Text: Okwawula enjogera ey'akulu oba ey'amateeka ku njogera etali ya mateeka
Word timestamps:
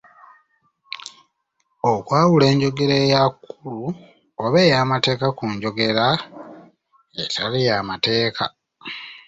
Okwawula 1.91 2.45
enjogera 2.51 2.95
ey'akulu 3.05 3.85
oba 4.43 4.59
ey'amateeka 4.67 5.27
ku 5.37 5.45
njogera 5.55 6.07
etali 7.23 7.59
ya 7.67 7.77
mateeka 7.89 8.45